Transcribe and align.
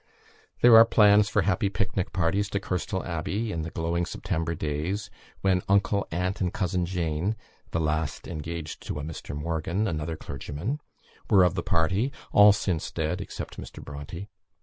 There 0.61 0.75
are 0.77 0.83
plans 0.83 1.29
for 1.29 1.43
happy 1.43 1.69
pic 1.69 1.95
nic 1.95 2.11
parties 2.11 2.49
to 2.49 2.59
Kirkstall 2.59 3.05
Abbey, 3.05 3.51
in 3.51 3.61
the 3.61 3.69
glowing 3.69 4.07
September 4.07 4.55
days, 4.55 5.11
when 5.41 5.61
"Uncle, 5.69 6.07
Aunt, 6.11 6.41
and 6.41 6.51
Cousin 6.51 6.87
Jane," 6.87 7.35
the 7.69 7.79
last 7.79 8.27
engaged 8.27 8.81
to 8.87 8.97
a 8.99 9.03
Mr. 9.03 9.35
Morgan, 9.35 9.87
another 9.87 10.17
clergyman 10.17 10.81
were 11.29 11.43
of 11.43 11.53
the 11.53 11.61
party; 11.61 12.11
all 12.31 12.51
since 12.51 12.89
dead, 12.89 13.21
except 13.21 13.61
Mr. 13.61 13.79
Bronte. 13.85 14.27